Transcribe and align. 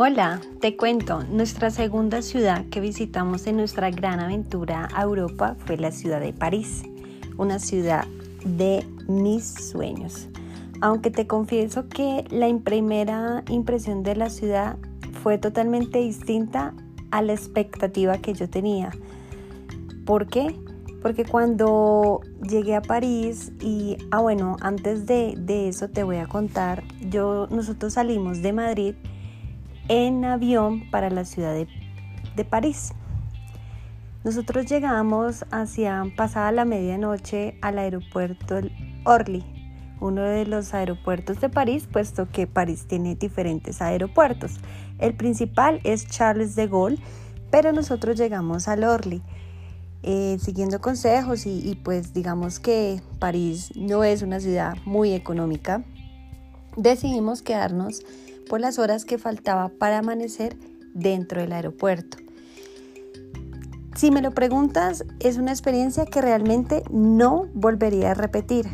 Hola, 0.00 0.40
te 0.60 0.76
cuento, 0.76 1.24
nuestra 1.24 1.70
segunda 1.70 2.22
ciudad 2.22 2.64
que 2.66 2.78
visitamos 2.78 3.48
en 3.48 3.56
nuestra 3.56 3.90
gran 3.90 4.20
aventura 4.20 4.88
a 4.94 5.02
Europa 5.02 5.56
fue 5.66 5.76
la 5.76 5.90
ciudad 5.90 6.20
de 6.20 6.32
París, 6.32 6.84
una 7.36 7.58
ciudad 7.58 8.06
de 8.44 8.86
mis 9.08 9.44
sueños. 9.44 10.28
Aunque 10.80 11.10
te 11.10 11.26
confieso 11.26 11.88
que 11.88 12.24
la 12.30 12.48
primera 12.60 13.42
impresión 13.48 14.04
de 14.04 14.14
la 14.14 14.30
ciudad 14.30 14.76
fue 15.20 15.36
totalmente 15.36 15.98
distinta 15.98 16.74
a 17.10 17.20
la 17.20 17.32
expectativa 17.32 18.18
que 18.18 18.34
yo 18.34 18.48
tenía. 18.48 18.92
¿Por 20.06 20.28
qué? 20.28 20.54
Porque 21.02 21.24
cuando 21.24 22.20
llegué 22.48 22.76
a 22.76 22.82
París 22.82 23.50
y, 23.60 23.96
ah 24.12 24.20
bueno, 24.20 24.58
antes 24.60 25.06
de, 25.06 25.34
de 25.36 25.66
eso 25.66 25.88
te 25.88 26.04
voy 26.04 26.18
a 26.18 26.26
contar, 26.28 26.84
yo, 27.10 27.48
nosotros 27.50 27.94
salimos 27.94 28.42
de 28.42 28.52
Madrid 28.52 28.94
en 29.88 30.24
avión 30.24 30.90
para 30.90 31.10
la 31.10 31.24
ciudad 31.24 31.54
de, 31.54 31.66
de 32.36 32.44
París. 32.44 32.92
Nosotros 34.24 34.66
llegamos 34.66 35.46
hacia 35.50 36.04
pasada 36.16 36.52
la 36.52 36.64
medianoche 36.64 37.56
al 37.62 37.78
aeropuerto 37.78 38.60
Orly, 39.04 39.44
uno 40.00 40.22
de 40.22 40.44
los 40.44 40.74
aeropuertos 40.74 41.40
de 41.40 41.48
París, 41.48 41.88
puesto 41.90 42.28
que 42.30 42.46
París 42.46 42.86
tiene 42.86 43.14
diferentes 43.14 43.80
aeropuertos. 43.80 44.58
El 44.98 45.14
principal 45.14 45.80
es 45.84 46.06
Charles 46.06 46.56
de 46.56 46.66
Gaulle, 46.66 47.02
pero 47.50 47.72
nosotros 47.72 48.18
llegamos 48.18 48.68
al 48.68 48.84
Orly. 48.84 49.22
Eh, 50.02 50.38
siguiendo 50.40 50.80
consejos 50.80 51.44
y, 51.46 51.68
y 51.68 51.74
pues 51.74 52.14
digamos 52.14 52.60
que 52.60 53.00
París 53.18 53.72
no 53.74 54.04
es 54.04 54.22
una 54.22 54.38
ciudad 54.38 54.76
muy 54.84 55.12
económica, 55.12 55.82
decidimos 56.78 57.42
quedarnos 57.42 58.02
por 58.48 58.60
las 58.60 58.78
horas 58.78 59.04
que 59.04 59.18
faltaba 59.18 59.68
para 59.68 59.98
amanecer 59.98 60.56
dentro 60.94 61.40
del 61.40 61.52
aeropuerto. 61.52 62.16
Si 63.94 64.12
me 64.12 64.22
lo 64.22 64.30
preguntas, 64.30 65.04
es 65.18 65.38
una 65.38 65.50
experiencia 65.50 66.06
que 66.06 66.22
realmente 66.22 66.84
no 66.90 67.48
volvería 67.52 68.12
a 68.12 68.14
repetir. 68.14 68.68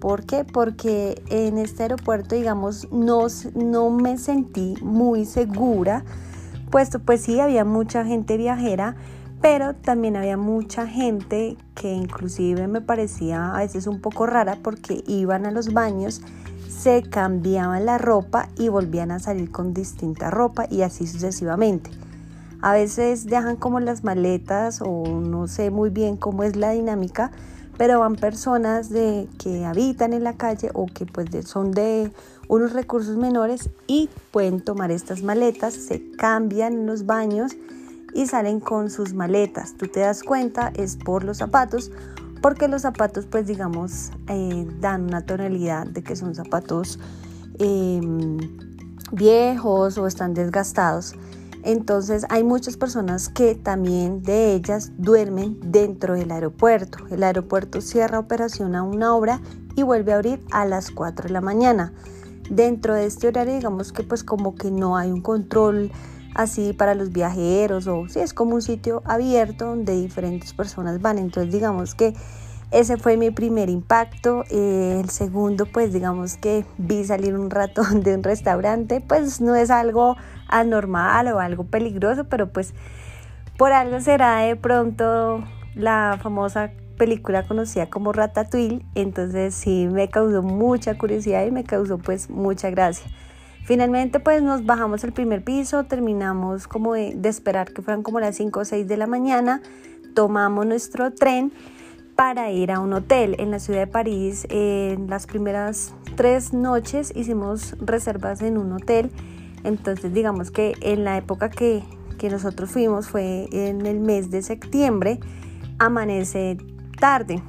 ¿Por 0.00 0.26
qué? 0.26 0.44
Porque 0.44 1.22
en 1.28 1.56
este 1.56 1.84
aeropuerto, 1.84 2.34
digamos, 2.34 2.90
no, 2.90 3.26
no 3.54 3.90
me 3.90 4.18
sentí 4.18 4.74
muy 4.82 5.24
segura, 5.24 6.04
puesto 6.70 6.98
pues 6.98 7.20
sí, 7.20 7.38
había 7.38 7.64
mucha 7.64 8.04
gente 8.04 8.36
viajera, 8.36 8.96
pero 9.40 9.74
también 9.74 10.16
había 10.16 10.36
mucha 10.36 10.86
gente 10.86 11.56
que 11.74 11.92
inclusive 11.92 12.66
me 12.66 12.80
parecía 12.80 13.54
a 13.54 13.58
veces 13.58 13.86
un 13.86 14.00
poco 14.00 14.26
rara 14.26 14.58
porque 14.62 15.04
iban 15.06 15.46
a 15.46 15.50
los 15.50 15.72
baños 15.72 16.22
se 16.70 17.02
cambiaban 17.02 17.84
la 17.84 17.98
ropa 17.98 18.48
y 18.56 18.68
volvían 18.68 19.10
a 19.10 19.18
salir 19.18 19.50
con 19.50 19.74
distinta 19.74 20.30
ropa 20.30 20.66
y 20.70 20.82
así 20.82 21.06
sucesivamente. 21.06 21.90
A 22.62 22.72
veces 22.72 23.26
dejan 23.26 23.56
como 23.56 23.80
las 23.80 24.04
maletas 24.04 24.80
o 24.82 25.20
no 25.20 25.48
sé 25.48 25.70
muy 25.70 25.90
bien 25.90 26.16
cómo 26.16 26.44
es 26.44 26.56
la 26.56 26.70
dinámica, 26.70 27.32
pero 27.76 28.00
van 28.00 28.16
personas 28.16 28.90
de, 28.90 29.28
que 29.38 29.64
habitan 29.64 30.12
en 30.12 30.24
la 30.24 30.34
calle 30.34 30.70
o 30.74 30.86
que 30.86 31.06
pues 31.06 31.28
son 31.46 31.72
de 31.72 32.12
unos 32.48 32.72
recursos 32.72 33.16
menores 33.16 33.70
y 33.86 34.10
pueden 34.30 34.60
tomar 34.60 34.90
estas 34.90 35.22
maletas, 35.22 35.74
se 35.74 36.10
cambian 36.12 36.74
en 36.74 36.86
los 36.86 37.06
baños 37.06 37.52
y 38.12 38.26
salen 38.26 38.60
con 38.60 38.90
sus 38.90 39.14
maletas. 39.14 39.74
Tú 39.78 39.86
te 39.86 40.00
das 40.00 40.22
cuenta, 40.22 40.72
es 40.76 40.96
por 40.96 41.24
los 41.24 41.38
zapatos 41.38 41.90
porque 42.40 42.68
los 42.68 42.82
zapatos 42.82 43.26
pues 43.26 43.46
digamos 43.46 44.10
eh, 44.28 44.66
dan 44.80 45.04
una 45.04 45.22
tonalidad 45.22 45.86
de 45.86 46.02
que 46.02 46.16
son 46.16 46.34
zapatos 46.34 46.98
em, 47.58 48.38
viejos 49.12 49.98
o 49.98 50.06
están 50.06 50.34
desgastados. 50.34 51.14
Entonces 51.62 52.24
hay 52.30 52.42
muchas 52.42 52.76
personas 52.76 53.28
que 53.28 53.54
también 53.54 54.22
de 54.22 54.54
ellas 54.54 54.92
duermen 54.96 55.58
dentro 55.62 56.14
del 56.14 56.30
aeropuerto. 56.30 56.98
El 57.10 57.22
aeropuerto 57.22 57.82
cierra 57.82 58.18
operación 58.18 58.74
a 58.74 58.82
una 58.82 59.14
hora 59.14 59.40
y 59.76 59.82
vuelve 59.82 60.12
a 60.12 60.16
abrir 60.16 60.42
a 60.52 60.64
las 60.64 60.90
4 60.90 61.26
de 61.26 61.32
la 61.32 61.42
mañana. 61.42 61.92
Dentro 62.48 62.94
de 62.94 63.06
este 63.06 63.28
horario 63.28 63.54
digamos 63.54 63.92
que 63.92 64.02
pues 64.02 64.24
como 64.24 64.54
que 64.54 64.70
no 64.70 64.96
hay 64.96 65.10
un 65.10 65.20
control 65.20 65.90
así 66.34 66.72
para 66.72 66.94
los 66.94 67.12
viajeros 67.12 67.86
o 67.86 68.08
si 68.08 68.20
es 68.20 68.34
como 68.34 68.54
un 68.54 68.62
sitio 68.62 69.02
abierto 69.04 69.66
donde 69.66 69.94
diferentes 70.00 70.52
personas 70.52 71.00
van. 71.00 71.18
Entonces 71.18 71.52
digamos 71.52 71.94
que 71.94 72.14
ese 72.70 72.96
fue 72.96 73.16
mi 73.16 73.30
primer 73.30 73.68
impacto. 73.68 74.44
Eh, 74.50 75.00
el 75.02 75.10
segundo 75.10 75.66
pues 75.66 75.92
digamos 75.92 76.36
que 76.36 76.64
vi 76.78 77.04
salir 77.04 77.34
un 77.34 77.50
ratón 77.50 78.02
de 78.02 78.14
un 78.14 78.22
restaurante. 78.22 79.00
Pues 79.00 79.40
no 79.40 79.54
es 79.54 79.70
algo 79.70 80.16
anormal 80.48 81.28
o 81.28 81.40
algo 81.40 81.64
peligroso, 81.64 82.24
pero 82.24 82.52
pues 82.52 82.74
por 83.56 83.72
algo 83.72 84.00
será 84.00 84.38
de 84.38 84.56
pronto 84.56 85.44
la 85.74 86.18
famosa 86.22 86.70
película 87.00 87.46
conocida 87.46 87.88
como 87.88 88.12
Ratatouille, 88.12 88.84
entonces 88.94 89.54
sí 89.54 89.88
me 89.90 90.08
causó 90.08 90.42
mucha 90.42 90.98
curiosidad 90.98 91.46
y 91.46 91.50
me 91.50 91.64
causó 91.64 91.96
pues 91.96 92.28
mucha 92.28 92.68
gracia. 92.68 93.10
Finalmente 93.70 94.18
pues 94.18 94.42
nos 94.42 94.66
bajamos 94.66 95.04
al 95.04 95.12
primer 95.12 95.44
piso, 95.44 95.84
terminamos 95.84 96.66
como 96.66 96.94
de, 96.94 97.16
esperar 97.28 97.72
que 97.72 97.82
fueran 97.82 98.02
como 98.02 98.18
las 98.18 98.34
5 98.34 98.58
o 98.58 98.64
6 98.64 98.88
de 98.88 98.96
la 98.96 99.06
mañana, 99.06 99.62
tomamos 100.12 100.66
nuestro 100.66 101.12
tren 101.12 101.52
para 102.16 102.50
ir 102.50 102.72
a 102.72 102.80
un 102.80 102.92
hotel 102.92 103.36
en 103.38 103.52
la 103.52 103.60
ciudad 103.60 103.78
de 103.78 103.86
París. 103.86 104.44
En 104.50 105.08
las 105.08 105.28
primeras 105.28 105.94
tres 106.16 106.52
noches 106.52 107.12
hicimos 107.14 107.76
reservas 107.78 108.42
en 108.42 108.58
un 108.58 108.72
hotel, 108.72 109.12
entonces 109.62 110.12
digamos 110.12 110.50
que 110.50 110.74
en 110.80 111.04
la 111.04 111.16
época 111.16 111.48
que, 111.48 111.84
que 112.18 112.28
nosotros 112.28 112.70
fuimos 112.70 113.06
fue 113.06 113.48
en 113.52 113.86
el 113.86 114.00
mes 114.00 114.32
de 114.32 114.42
septiembre, 114.42 115.20
amanece 115.78 116.56
tarde. 116.98 117.40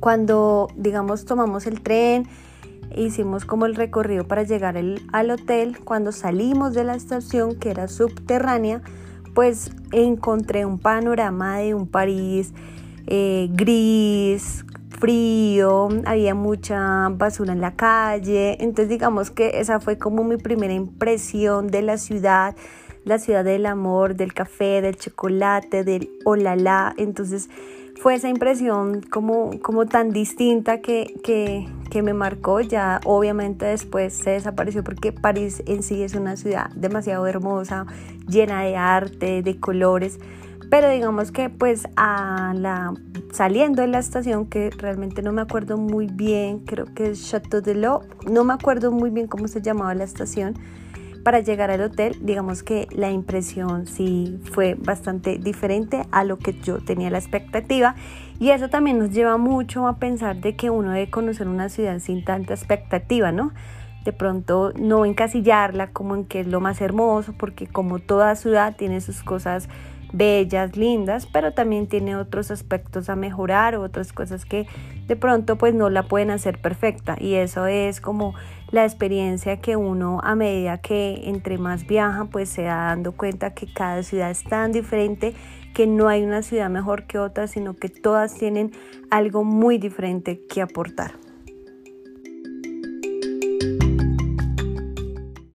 Cuando 0.00 0.66
digamos 0.74 1.24
tomamos 1.24 1.68
el 1.68 1.82
tren, 1.82 2.26
hicimos 2.94 3.44
como 3.44 3.66
el 3.66 3.74
recorrido 3.74 4.26
para 4.26 4.42
llegar 4.42 4.76
al 4.76 5.30
hotel. 5.30 5.78
Cuando 5.84 6.12
salimos 6.12 6.74
de 6.74 6.84
la 6.84 6.94
estación, 6.94 7.56
que 7.56 7.70
era 7.70 7.88
subterránea, 7.88 8.82
pues 9.34 9.70
encontré 9.92 10.64
un 10.64 10.78
panorama 10.78 11.58
de 11.58 11.74
un 11.74 11.86
París 11.86 12.52
eh, 13.06 13.48
gris, 13.52 14.64
frío, 14.98 15.88
había 16.06 16.34
mucha 16.34 17.08
basura 17.10 17.52
en 17.52 17.60
la 17.60 17.74
calle. 17.74 18.56
Entonces 18.60 18.88
digamos 18.88 19.30
que 19.30 19.60
esa 19.60 19.80
fue 19.80 19.98
como 19.98 20.24
mi 20.24 20.36
primera 20.36 20.72
impresión 20.72 21.68
de 21.68 21.82
la 21.82 21.98
ciudad, 21.98 22.56
la 23.04 23.18
ciudad 23.18 23.44
del 23.44 23.66
amor, 23.66 24.16
del 24.16 24.32
café, 24.32 24.80
del 24.80 24.96
chocolate, 24.96 25.84
del 25.84 26.10
olala. 26.24 26.94
Entonces 26.96 27.48
fue 27.98 28.14
esa 28.14 28.28
impresión 28.28 29.00
como, 29.02 29.58
como 29.60 29.86
tan 29.86 30.10
distinta 30.10 30.80
que, 30.80 31.14
que, 31.22 31.66
me 32.02 32.12
marcó. 32.12 32.60
Ya 32.60 33.00
obviamente 33.06 33.64
después 33.64 34.12
se 34.12 34.30
desapareció 34.30 34.84
porque 34.84 35.12
París 35.12 35.62
en 35.66 35.82
sí 35.82 36.02
es 36.02 36.14
una 36.14 36.36
ciudad 36.36 36.70
demasiado 36.74 37.26
hermosa, 37.26 37.86
llena 38.28 38.62
de 38.62 38.76
arte, 38.76 39.42
de 39.42 39.58
colores. 39.58 40.18
Pero 40.68 40.90
digamos 40.90 41.32
que 41.32 41.48
pues 41.48 41.88
a 41.96 42.52
la, 42.54 42.92
saliendo 43.32 43.80
de 43.80 43.88
la 43.88 43.98
estación, 43.98 44.46
que 44.46 44.68
realmente 44.68 45.22
no 45.22 45.32
me 45.32 45.40
acuerdo 45.40 45.78
muy 45.78 46.06
bien, 46.06 46.58
creo 46.58 46.84
que 46.84 47.10
es 47.10 47.30
Chateau 47.30 47.62
de 47.62 47.74
L'Eau, 47.74 48.02
no 48.30 48.44
me 48.44 48.52
acuerdo 48.52 48.92
muy 48.92 49.08
bien 49.08 49.26
cómo 49.26 49.48
se 49.48 49.62
llamaba 49.62 49.94
la 49.94 50.04
estación, 50.04 50.54
para 51.26 51.40
llegar 51.40 51.72
al 51.72 51.80
hotel, 51.80 52.16
digamos 52.20 52.62
que 52.62 52.86
la 52.92 53.10
impresión 53.10 53.88
sí 53.88 54.38
fue 54.52 54.76
bastante 54.78 55.38
diferente 55.38 56.02
a 56.12 56.22
lo 56.22 56.38
que 56.38 56.52
yo 56.60 56.78
tenía 56.78 57.10
la 57.10 57.18
expectativa 57.18 57.96
y 58.38 58.50
eso 58.50 58.68
también 58.68 59.00
nos 59.00 59.10
lleva 59.10 59.36
mucho 59.36 59.88
a 59.88 59.96
pensar 59.96 60.36
de 60.36 60.54
que 60.54 60.70
uno 60.70 60.92
debe 60.92 61.10
conocer 61.10 61.48
una 61.48 61.68
ciudad 61.68 61.98
sin 61.98 62.24
tanta 62.24 62.54
expectativa, 62.54 63.32
¿no? 63.32 63.50
De 64.06 64.12
pronto 64.12 64.72
no 64.78 65.04
encasillarla 65.04 65.88
como 65.88 66.14
en 66.14 66.26
que 66.26 66.38
es 66.38 66.46
lo 66.46 66.60
más 66.60 66.80
hermoso, 66.80 67.34
porque 67.36 67.66
como 67.66 67.98
toda 67.98 68.36
ciudad 68.36 68.76
tiene 68.76 69.00
sus 69.00 69.24
cosas 69.24 69.68
bellas, 70.12 70.76
lindas, 70.76 71.26
pero 71.26 71.54
también 71.54 71.88
tiene 71.88 72.14
otros 72.14 72.52
aspectos 72.52 73.08
a 73.08 73.16
mejorar, 73.16 73.74
otras 73.74 74.12
cosas 74.12 74.44
que 74.44 74.68
de 75.08 75.16
pronto 75.16 75.56
pues 75.56 75.74
no 75.74 75.90
la 75.90 76.04
pueden 76.04 76.30
hacer 76.30 76.60
perfecta 76.60 77.16
y 77.18 77.34
eso 77.34 77.66
es 77.66 78.00
como 78.00 78.34
la 78.70 78.84
experiencia 78.84 79.60
que 79.60 79.74
uno 79.74 80.20
a 80.22 80.36
medida 80.36 80.78
que 80.78 81.28
entre 81.28 81.58
más 81.58 81.84
viaja 81.84 82.26
pues 82.26 82.48
se 82.48 82.62
da 82.62 82.86
dando 82.86 83.10
cuenta 83.10 83.54
que 83.54 83.66
cada 83.66 84.04
ciudad 84.04 84.30
es 84.30 84.44
tan 84.44 84.70
diferente 84.70 85.34
que 85.74 85.88
no 85.88 86.06
hay 86.06 86.22
una 86.22 86.42
ciudad 86.42 86.70
mejor 86.70 87.08
que 87.08 87.18
otra 87.18 87.48
sino 87.48 87.74
que 87.74 87.88
todas 87.88 88.34
tienen 88.34 88.70
algo 89.10 89.42
muy 89.42 89.78
diferente 89.78 90.46
que 90.48 90.62
aportar. 90.62 91.25